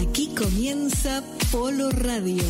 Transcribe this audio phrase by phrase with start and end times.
[0.00, 2.44] Aquí comienza Polo Radio,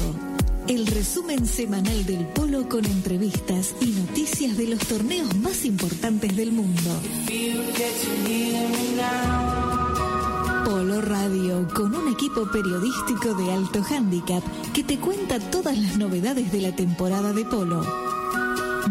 [0.69, 6.53] el resumen semanal del polo con entrevistas y noticias de los torneos más importantes del
[6.53, 6.91] mundo.
[10.65, 14.43] Polo Radio, con un equipo periodístico de alto handicap
[14.73, 17.85] que te cuenta todas las novedades de la temporada de polo.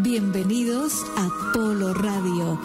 [0.00, 2.58] Bienvenidos a Polo Radio.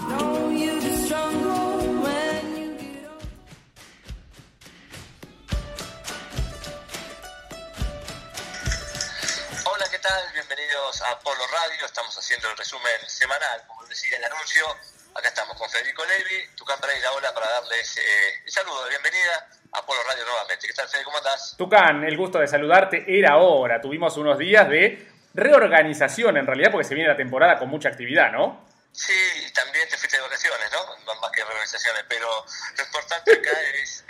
[11.12, 11.86] Bienvenidos a Polo Radio.
[11.86, 14.66] Estamos haciendo el resumen semanal, como decía el anuncio.
[15.14, 18.02] Acá estamos con Federico Levi, Tucán Pereira, hola, para darles eh,
[18.46, 20.68] el saludo de bienvenida a Polo Radio nuevamente.
[20.68, 21.04] ¿Qué tal, Fede?
[21.04, 21.56] ¿Cómo andás?
[21.58, 23.04] Tucán, el gusto de saludarte.
[23.08, 23.82] Era hora.
[23.82, 28.32] Tuvimos unos días de reorganización, en realidad, porque se viene la temporada con mucha actividad,
[28.32, 28.68] ¿no?
[28.94, 29.14] Sí,
[29.48, 31.16] y también te fuiste de vacaciones, ¿no?
[31.20, 32.46] Más que reorganizaciones, pero
[32.78, 34.06] lo importante acá es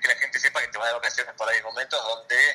[0.00, 2.50] que la gente sepa que te vas de vacaciones por ahí en momentos donde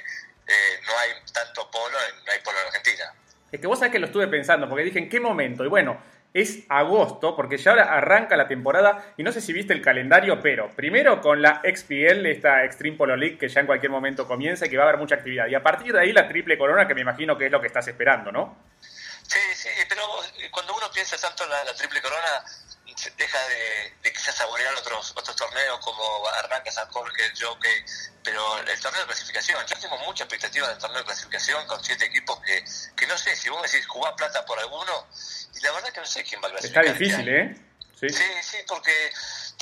[0.48, 3.14] eh, no hay tanto polo, no hay polo en Argentina.
[3.56, 5.64] Es que vos sabés que lo estuve pensando, porque dije, ¿en qué momento?
[5.64, 5.98] Y bueno,
[6.34, 10.42] es agosto, porque ya ahora arranca la temporada, y no sé si viste el calendario,
[10.42, 14.66] pero primero con la XPL, esta Extreme Polo League, que ya en cualquier momento comienza
[14.66, 15.48] y que va a haber mucha actividad.
[15.48, 17.68] Y a partir de ahí la triple corona, que me imagino que es lo que
[17.68, 18.58] estás esperando, ¿no?
[18.82, 20.02] Sí, sí, pero
[20.52, 22.44] cuando uno piensa tanto en la, la triple corona,
[23.18, 27.86] deja de, de quizás saborear otros otros torneos como Arranca, San Jorge, el Jockey,
[28.24, 32.06] pero el torneo de clasificación, yo tengo mucha expectativa del torneo de clasificación con siete
[32.06, 32.64] equipos que,
[32.96, 35.08] que no sé, si vos me decís jugar plata por alguno,
[35.56, 36.98] y la verdad que no sé quién va a Está clasificar.
[37.20, 37.56] difícil, ¿eh?
[38.00, 38.10] Sí.
[38.10, 39.12] Sí, sí, porque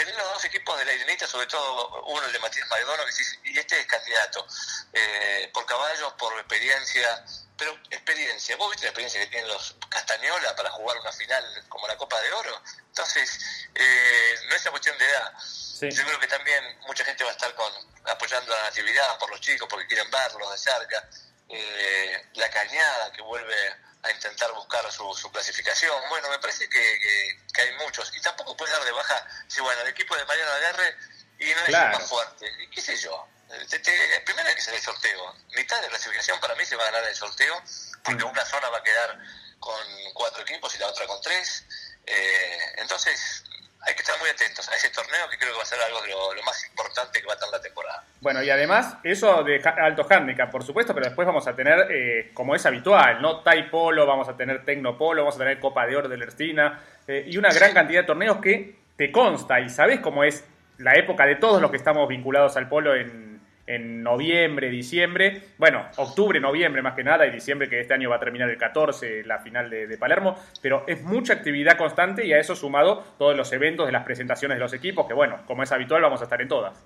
[0.06, 2.68] tener los dos equipos de la Irenita, sobre todo uno el de Matías
[3.12, 4.46] sí, y este es candidato,
[4.92, 7.26] eh, por caballos, por experiencia,
[7.58, 11.88] pero experiencia, vos viste la experiencia que tienen los Castañola para jugar una final como
[11.88, 15.34] la Copa de Oro, entonces eh, no es una cuestión de edad.
[15.40, 15.90] Sí.
[15.92, 17.72] Yo creo que también mucha gente va a estar con
[18.06, 21.10] apoyando a la natividad por los chicos, porque quieren verlos de cerca.
[21.50, 23.56] Eh, la cañada que vuelve
[24.04, 25.96] a intentar buscar su, su clasificación.
[26.10, 28.12] Bueno, me parece que, que, que hay muchos.
[28.16, 30.98] Y tampoco puedes dar de baja, si bueno, el equipo de Mariano Aguerre
[31.40, 31.94] y no es Claro.
[31.96, 32.52] el más fuerte.
[32.60, 33.28] ¿Y qué sé yo?
[33.70, 35.36] Te- te- primero hay que hacer el sorteo.
[35.56, 37.62] Mitad de clasificación para mí se va a ganar el sorteo,
[38.04, 39.18] porque una zona va a quedar
[39.60, 39.80] con
[40.14, 41.64] cuatro equipos y la otra con tres.
[42.06, 43.44] Eh, entonces,
[43.86, 46.02] hay que estar muy atentos a ese torneo que creo que va a ser algo
[46.02, 48.04] de lo, lo más importante que va a tener la temporada.
[48.22, 52.32] Bueno, y además, eso de alto handicap, por supuesto, pero después vamos a tener, eh,
[52.34, 53.42] como es habitual, ¿no?
[53.42, 57.26] Tai Polo, vamos a tener Tecnopolo, vamos a tener Copa de Oro de Lertina, eh,
[57.28, 60.46] y una gran cantidad de torneos que te consta, y sabes cómo es
[60.78, 63.33] la época de todos los que estamos vinculados al polo en,
[63.66, 68.18] en noviembre, diciembre, bueno, octubre, noviembre más que nada, y diciembre que este año va
[68.18, 72.34] a terminar el 14, la final de, de Palermo, pero es mucha actividad constante y
[72.34, 75.64] a eso sumado todos los eventos de las presentaciones de los equipos, que bueno, como
[75.64, 76.78] es habitual, vamos a estar en todas.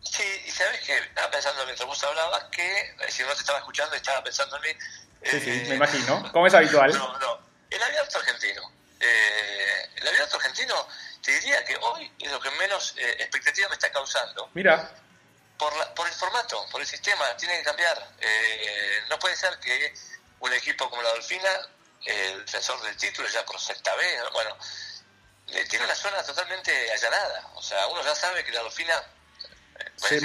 [0.00, 3.58] Sí, y sabes que estaba pensando mientras vos hablabas que, eh, si no te estaba
[3.58, 4.68] escuchando, estaba pensando en mí.
[5.24, 6.92] Sí, sí, eh, me imagino, como es habitual.
[6.92, 7.38] No, no.
[7.70, 8.62] El abierto argentino.
[9.00, 10.74] Eh, el abierto argentino,
[11.22, 14.48] te diría que hoy es lo que menos eh, expectativa me está causando.
[14.54, 14.90] Mira,
[15.58, 18.10] Por, la- por el formato, por el sistema, tiene que cambiar.
[18.20, 19.92] Eh, no puede ser que
[20.40, 21.50] un equipo como la Dolfina,
[22.04, 24.30] el defensor del título ya por sexta vez, ¿no?
[24.30, 24.56] bueno,
[25.68, 27.48] tiene una zona totalmente allanada.
[27.54, 28.94] O sea, uno ya sabe que la Dolfina...
[29.80, 30.20] eh, Se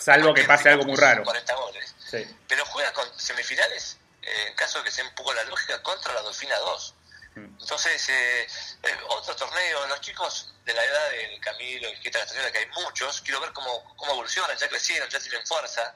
[0.00, 1.22] salvo que pase algo muy raro.
[1.24, 2.36] 40 goles sí.
[2.48, 6.22] pero juega con semifinales, eh, en caso de que un poco la lógica, contra la
[6.22, 6.94] Dolfina 2.
[7.36, 8.46] Entonces, eh,
[8.82, 12.66] eh, otro torneo, los chicos de la edad del Camilo y Quita Castañeda, que hay
[12.84, 15.94] muchos, quiero ver cómo, cómo evolucionan, ya crecieron, ya tienen fuerza.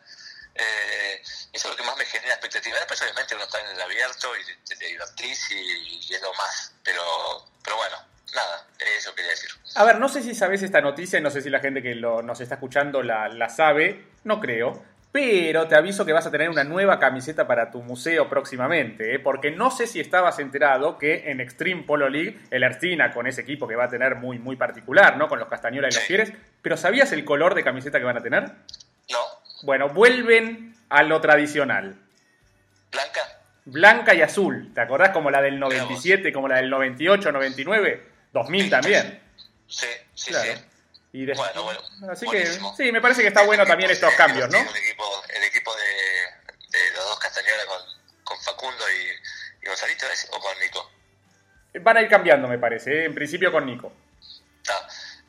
[0.54, 2.76] Eh, eso es lo que más me genera expectativa.
[2.78, 6.32] Después, obviamente, uno está en el abierto y te, te divertís y, y es lo
[6.34, 6.72] más.
[6.82, 7.02] Pero,
[7.62, 7.97] pero bueno,
[8.34, 9.50] nada, eso quería decir.
[9.74, 11.94] A ver, no sé si sabes esta noticia y no sé si la gente que
[11.94, 14.82] lo- nos está escuchando la, la sabe, no creo.
[15.12, 19.19] Pero te aviso que vas a tener una nueva camiseta para tu museo próximamente, ¿eh?
[19.19, 23.41] porque no sé si estabas enterado que en Extreme Polo League, el Ercina, con ese
[23.41, 25.28] equipo que va a tener muy, muy particular, ¿no?
[25.28, 26.03] Con los Castañola y los.
[26.03, 28.45] Fieres, pero ¿sabías el color de camiseta que van a tener?
[29.10, 29.19] No,
[29.63, 31.97] Bueno, vuelven a lo tradicional.
[32.92, 33.21] Blanca,
[33.65, 35.10] Blanca y azul, ¿te acordás?
[35.10, 38.03] Como la del 97, como la del 98, 99,
[38.33, 39.21] 2000 también.
[39.66, 40.53] sí, sí, Claro.
[40.53, 40.65] sí.
[41.16, 41.80] Y des- Bueno, bueno,
[42.13, 42.77] Así buenísimo.
[42.77, 44.59] que sí, me parece que está bueno también estos cambios, ¿no?
[44.59, 45.86] El equipo, el equipo de,
[46.78, 47.80] de los dos Castañola con,
[48.24, 50.28] con Facundo y, y Gonzalito, ¿es?
[50.33, 50.91] ¿O con Nico?
[51.80, 53.04] Van a ir cambiando, me parece, ¿eh?
[53.07, 53.92] en principio con Nico.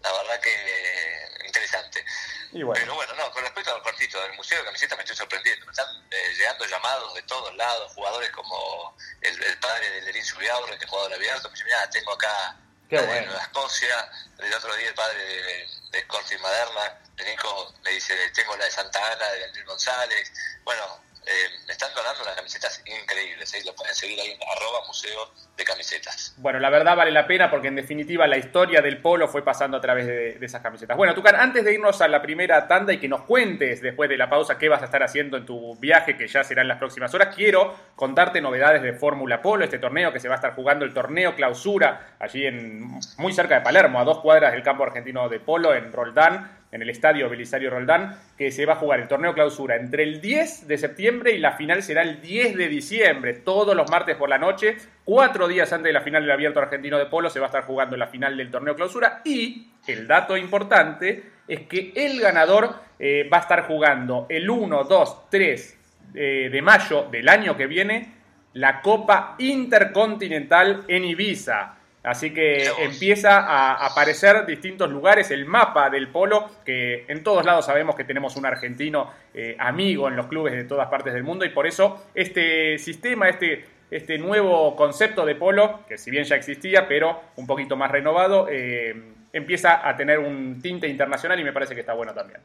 [0.01, 2.03] La verdad que eh, interesante.
[2.51, 5.15] Y bueno, Pero bueno, no, con respecto al cortito del Museo de Camisetas me estoy
[5.17, 5.65] sorprendiendo.
[5.65, 10.23] Me están eh, llegando llamados de todos lados, jugadores como el, el padre de Lerín
[10.25, 12.55] Subiaurre, que jugaba al abierto, me dice, mira, tengo acá
[12.89, 13.25] Qué de bueno.
[13.27, 18.55] Nueva Escocia, el otro día el padre de, de Corte Maderna, Nico me dice, tengo
[18.57, 20.31] la de Santa Ana, de Daniel González,
[20.63, 20.83] bueno,
[21.27, 23.61] eh, están donando unas camisetas increíbles, ¿eh?
[23.65, 26.33] lo pueden seguir ahí en arroba museo de camisetas.
[26.37, 29.75] Bueno, la verdad vale la pena porque en definitiva la historia del polo fue pasando
[29.75, 30.95] a través de, esas camisetas.
[30.95, 34.17] Bueno, Tucan, antes de irnos a la primera tanda y que nos cuentes después de
[34.17, 36.77] la pausa qué vas a estar haciendo en tu viaje, que ya será en las
[36.77, 40.55] próximas horas, quiero contarte novedades de Fórmula Polo, este torneo que se va a estar
[40.55, 42.83] jugando el torneo clausura allí en
[43.17, 46.81] muy cerca de Palermo, a dos cuadras del campo argentino de polo en Roldán en
[46.81, 50.67] el estadio Belisario Roldán, que se va a jugar el torneo clausura entre el 10
[50.67, 54.37] de septiembre y la final será el 10 de diciembre, todos los martes por la
[54.37, 57.49] noche, cuatro días antes de la final del Abierto Argentino de Polo, se va a
[57.49, 62.75] estar jugando la final del torneo clausura y el dato importante es que el ganador
[62.99, 65.73] eh, va a estar jugando el 1, 2, 3
[66.13, 68.17] de mayo del año que viene
[68.57, 71.76] la Copa Intercontinental en Ibiza.
[72.07, 77.65] Así que empieza a aparecer distintos lugares, el mapa del polo, que en todos lados
[77.65, 81.43] sabemos que tenemos un argentino eh, amigo en los clubes de todas partes del mundo
[81.43, 86.37] y por eso este sistema, este, este nuevo concepto de polo, que si bien ya
[86.37, 88.95] existía, pero un poquito más renovado, eh,
[89.33, 92.39] empieza a tener un tinte internacional y me parece que está bueno también.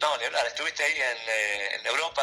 [0.00, 2.22] No, Leonardo, estuviste ahí en, eh, en Europa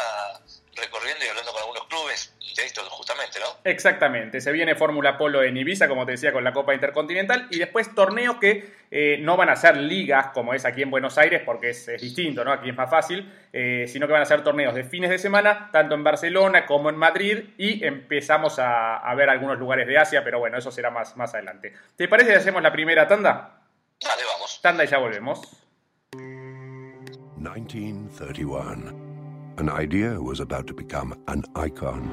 [0.76, 3.46] recorriendo y hablando con algunos clubes de esto justamente, ¿no?
[3.64, 7.58] Exactamente, se viene Fórmula Polo en Ibiza, como te decía, con la Copa Intercontinental, y
[7.58, 11.42] después torneos que eh, no van a ser ligas, como es aquí en Buenos Aires,
[11.44, 12.52] porque es, distinto, ¿no?
[12.52, 15.70] Aquí es más fácil, eh, sino que van a ser torneos de fines de semana,
[15.72, 20.22] tanto en Barcelona como en Madrid, y empezamos a, a ver algunos lugares de Asia,
[20.24, 21.72] pero bueno, eso será más, más adelante.
[21.96, 23.60] ¿Te parece que hacemos la primera tanda?
[24.00, 24.60] Dale, vamos.
[24.62, 25.63] Tanda y ya volvemos.
[27.44, 28.94] 1931.
[29.58, 32.10] An idea was about to become an icon.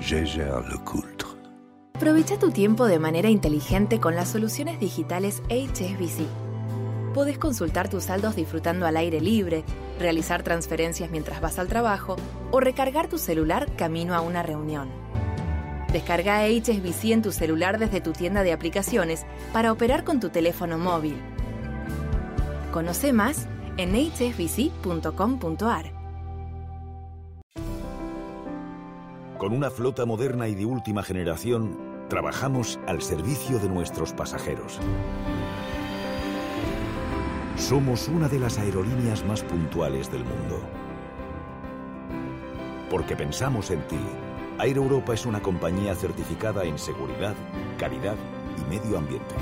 [0.00, 1.28] Lecoultre.
[1.94, 6.26] Aprovecha tu tiempo de manera inteligente con las soluciones digitales HSBC.
[7.14, 9.64] Puedes consultar tus saldos disfrutando al aire libre,
[9.98, 12.16] realizar transferencias mientras vas al trabajo
[12.52, 14.88] o recargar tu celular camino a una reunión.
[15.92, 20.78] Descarga HSBC en tu celular desde tu tienda de aplicaciones para operar con tu teléfono
[20.78, 21.16] móvil.
[22.76, 25.92] Conoce más en hsbc.com.ar.
[29.38, 31.78] Con una flota moderna y de última generación,
[32.10, 34.78] trabajamos al servicio de nuestros pasajeros.
[37.56, 40.60] Somos una de las aerolíneas más puntuales del mundo.
[42.90, 44.00] Porque pensamos en ti,
[44.60, 47.34] Air Europa es una compañía certificada en seguridad,
[47.78, 48.16] calidad
[48.58, 49.34] y medio ambiente.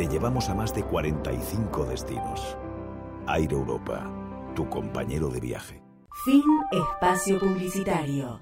[0.00, 2.56] Te llevamos a más de 45 destinos
[3.26, 4.10] Aire Europa,
[4.56, 5.82] tu compañero de viaje.
[6.24, 6.42] Fin
[6.72, 8.40] espacio publicitario.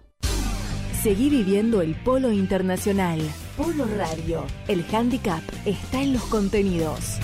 [1.03, 3.19] Seguí viviendo el polo internacional.
[3.57, 4.47] Polo Radio.
[4.69, 7.19] El handicap está en los contenidos.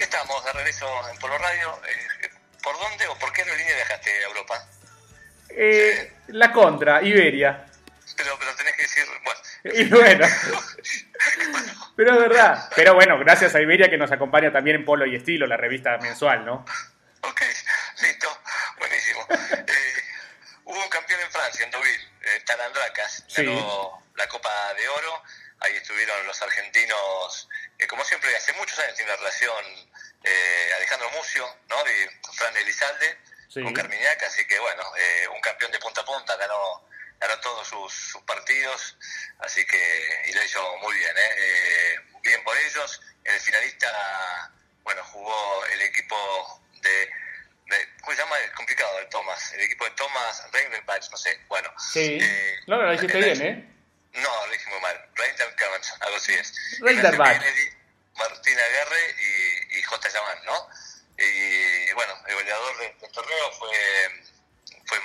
[0.00, 1.68] Estamos de regreso en Polo Radio.
[1.68, 2.28] Eh,
[2.64, 4.54] ¿Por dónde o por qué aerolínea viajaste a Europa?
[5.50, 7.67] Eh, la contra, Iberia.
[8.88, 9.40] Decir, bueno.
[9.64, 10.26] Y bueno.
[11.96, 12.70] Pero es verdad.
[12.74, 15.98] Pero bueno, gracias a Iberia que nos acompaña también en Polo y Estilo, la revista
[15.98, 16.64] mensual, ¿no?
[17.22, 17.42] Ok,
[18.02, 18.28] listo,
[18.78, 19.26] buenísimo.
[19.30, 20.02] Eh,
[20.64, 25.22] hubo un campeón en Francia, en Deauville, eh, Talandracas, ganó la Copa de Oro.
[25.60, 29.64] Ahí estuvieron los argentinos, eh, como siempre, hace muchos años tiene una relación
[30.22, 31.76] eh, Alejandro Mucio, ¿no?
[31.90, 33.18] Y Fran Elizalde
[33.54, 34.84] con Carmiñac, así que bueno,
[35.34, 36.86] un campeón de punta a punta ganó
[37.20, 38.96] ganó todos sus, partidos,
[39.40, 41.34] así que y lo hizo muy bien, ¿eh?
[41.36, 41.96] ¿eh?
[42.22, 43.00] bien por ellos.
[43.24, 47.10] El finalista, bueno, jugó el equipo de,
[48.00, 48.38] ¿cómo se llama?
[48.40, 51.72] Es complicado, el Thomas, el equipo de Thomas Reindelbach, no sé, bueno.
[51.92, 53.74] Sí, eh, no, lo dijiste bien, ¿eh?
[54.14, 56.78] No, lo dije muy mal, Reindelbach, algo así es.
[56.80, 57.42] Reindelbach.
[58.16, 60.08] Martina Aguerre y, y J.
[60.08, 60.68] Yaman, ¿no?
[61.18, 63.68] Y bueno, el goleador del torneo fue
[64.88, 64.98] fue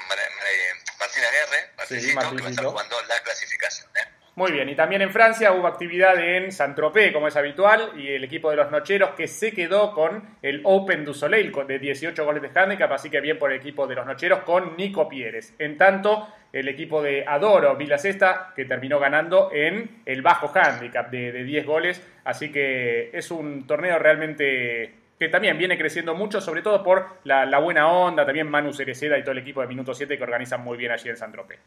[1.14, 3.90] Martina Aguerre, que va a estar jugando la clasificación.
[3.96, 4.08] ¿eh?
[4.36, 8.24] Muy bien, y también en Francia hubo actividad en Saint-Tropez, como es habitual, y el
[8.24, 12.42] equipo de los Nocheros que se quedó con el Open du Soleil de 18 goles
[12.42, 15.54] de handicap, así que bien por el equipo de los Nocheros con Nico Pieres.
[15.60, 21.12] En tanto, el equipo de Adoro Vila Cesta, que terminó ganando en el bajo handicap
[21.12, 26.42] de, de 10 goles, así que es un torneo realmente que también viene creciendo mucho,
[26.42, 29.94] sobre todo por la, buena onda, también Manu Cereceda y todo el equipo de Minuto
[29.94, 31.60] 7 que organizan muy bien allí en San Tropez.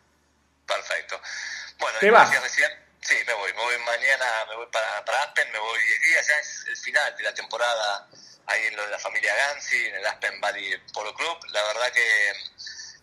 [0.67, 1.19] Perfecto.
[1.79, 2.31] Bueno, ¿Te vas?
[3.01, 6.29] sí, me voy, me voy mañana, me voy para, para Aspen, me voy 10 días,
[6.29, 8.09] ya es el final de la temporada
[8.47, 11.39] ahí en lo de la familia Gansi, en el Aspen Valley Polo Club.
[11.53, 12.33] La verdad que,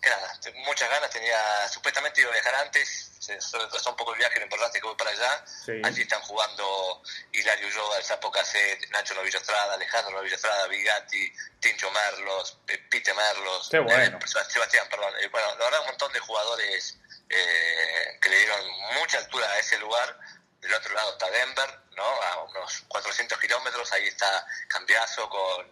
[0.04, 4.18] que nada, muchas ganas, tenía, supuestamente iba a viajar antes, se, retrasó un poco el
[4.18, 5.44] viaje, lo importante es que voy para allá.
[5.82, 11.32] Allí están jugando Hilario Yoga, el Sapo Caset, Nacho Novillo Estrada, Alejandro Novillo Estrada, Bigatti,
[11.58, 12.58] Tincho Merlos,
[12.90, 14.18] Pite Merlos, bueno.
[14.26, 15.14] Sebastián, perdón.
[15.32, 18.60] bueno, la verdad un montón de jugadores que le dieron
[19.00, 20.18] mucha altura a ese lugar.
[20.60, 22.04] Del otro lado está Denver, ¿no?
[22.04, 25.66] A unos 400 kilómetros, ahí está Cambiazo con,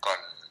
[0.00, 0.43] con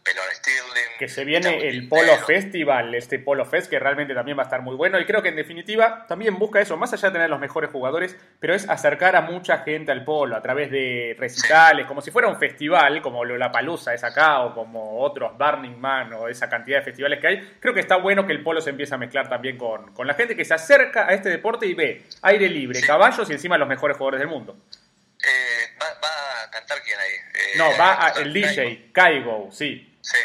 [0.99, 4.61] que se viene el Polo Festival, este Polo Fest, que realmente también va a estar
[4.61, 4.99] muy bueno.
[4.99, 8.17] Y creo que en definitiva también busca eso, más allá de tener los mejores jugadores,
[8.39, 12.27] pero es acercar a mucha gente al polo a través de recitales, como si fuera
[12.27, 16.79] un festival, como la Palusa es acá, o como otros Burning Man, o esa cantidad
[16.79, 17.57] de festivales que hay.
[17.59, 20.13] Creo que está bueno que el polo se empiece a mezclar también con, con la
[20.13, 23.67] gente que se acerca a este deporte y ve aire libre, caballos y encima los
[23.67, 24.57] mejores jugadores del mundo.
[25.23, 27.11] Eh, va, a cantar quién ahí?
[27.11, 29.92] Eh, no, va el DJ, Kaigo, sí.
[30.03, 30.17] Sí.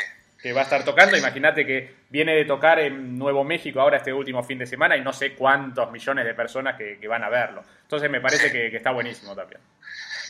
[0.42, 1.16] Que va a estar tocando.
[1.16, 5.00] Imagínate que viene de tocar en Nuevo México ahora este último fin de semana y
[5.00, 7.64] no sé cuántos millones de personas que, van a verlo.
[7.82, 9.61] Entonces me parece que, está buenísimo también.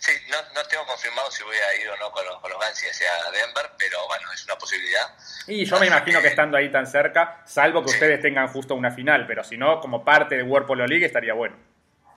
[0.01, 2.65] Sí, no, no, tengo confirmado si voy a ir o no con los, con los
[2.65, 5.07] hacia Denver, pero bueno, es una posibilidad.
[5.47, 8.91] Y yo me imagino que estando ahí tan cerca, salvo que ustedes tengan justo una
[8.91, 11.57] final, pero si no, como parte de World Polo League estaría bueno.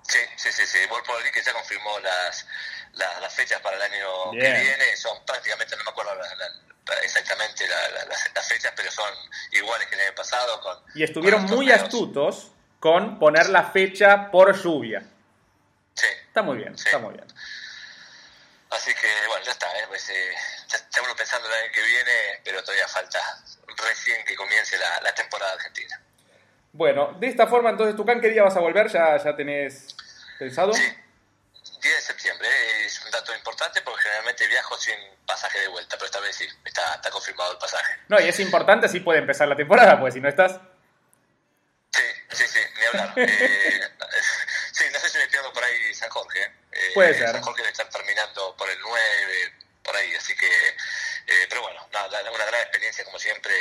[0.03, 0.77] Sí, sí, sí, sí.
[0.89, 2.47] World Polo League ya confirmó las,
[2.93, 6.25] las, fechas para el año que viene, son prácticamente, no me acuerdo la,
[7.03, 9.09] exactamente las, fechas, pero son
[9.51, 10.59] iguales que el año pasado.
[10.61, 15.03] Con, y estuvieron muy astutos con poner la fecha por lluvia.
[15.93, 16.07] Sí.
[16.27, 17.27] Está muy bien, está muy bien.
[18.71, 19.85] Así que, bueno, ya está, ¿eh?
[19.87, 20.33] pues, eh,
[20.67, 23.19] ya estamos pensando el año que viene, pero todavía falta
[23.87, 25.99] recién que comience la, temporada argentina.
[26.71, 28.89] Bueno, de esta forma, entonces, Tucán, ¿qué día vas a volver?
[28.89, 29.95] ¿Ya, ya tenés
[30.39, 30.73] pensado?
[30.73, 30.83] Sí,
[31.81, 32.47] 10 de septiembre
[32.85, 34.95] es un dato importante porque generalmente viajo sin
[35.25, 37.95] pasaje de vuelta, pero esta vez sí, está, está confirmado el pasaje.
[38.07, 40.59] No, y es importante, así puede empezar la temporada, pues si no estás...
[41.91, 43.13] Sí, sí, sí, ni hablar.
[43.17, 43.81] eh,
[44.71, 46.43] sí, no sé si me pierdo por ahí San Jorge.
[46.71, 47.31] Eh, puede ser.
[47.31, 50.47] San Jorge le están terminando por el 9, por ahí, así que...
[50.47, 53.53] Eh, pero bueno, nada, una gran experiencia como siempre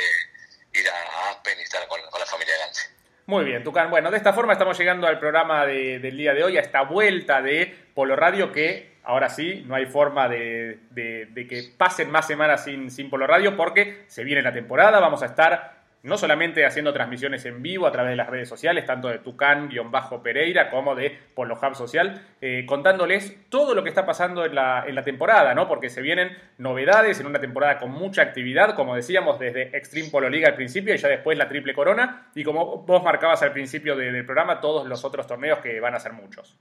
[0.73, 2.89] ir a Aspen y estar con, la familia Gance.
[3.31, 3.89] Muy bien, Tucán.
[3.89, 7.41] Bueno, de esta forma estamos llegando al programa del día de hoy, a esta vuelta
[7.41, 12.65] de Polo Radio que ahora sí, no hay forma de, de, que pasen más semanas
[12.65, 16.93] sin, sin Polo Radio porque se viene la temporada, vamos a estar no solamente haciendo
[16.93, 21.59] transmisiones en vivo a través de las redes sociales, tanto de Tucán-Pereira como de Polo
[21.61, 25.67] Hub Social, eh, contándoles todo lo que está pasando en la, en la, temporada, ¿no?
[25.67, 30.29] Porque se vienen novedades en una temporada con mucha actividad, como decíamos, desde Extreme Polo
[30.29, 33.95] Liga al principio y ya después la Triple Corona, y como vos marcabas al principio
[33.95, 36.57] del programa, todos los otros torneos que van a ser muchos.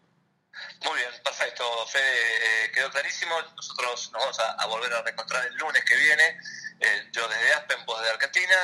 [0.84, 3.34] Muy bien, perfecto, Fede, eh, quedó clarísimo.
[3.56, 6.38] Nosotros nos vamos a, volver a reencontrar el lunes que viene,
[6.80, 8.54] eh, yo desde Aspen, vos de Argentina,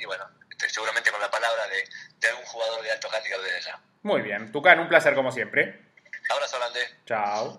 [0.00, 3.80] y, bueno, este, seguramente con la palabra de, algún jugador de alto handicap desde allá.
[4.02, 5.88] Muy bien, Tucán, un placer como siempre.
[6.30, 6.80] Abrazo grande.
[7.06, 7.58] Chao.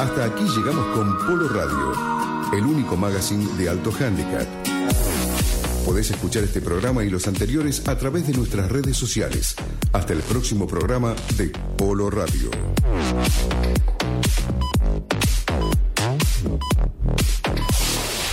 [0.00, 4.46] Hasta aquí llegamos con Polo Radio, el único magazine de alto handicap.
[5.84, 9.54] Podés escuchar este programa y los anteriores a través de nuestras redes sociales.
[9.92, 12.50] Hasta el próximo programa de Polo Radio.
[16.44, 18.23] フフフフ。